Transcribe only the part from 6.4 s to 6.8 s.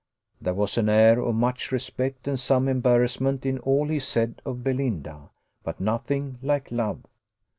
like